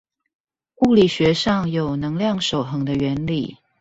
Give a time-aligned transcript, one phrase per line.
[0.77, 3.57] 物理學上有能量守恆的原理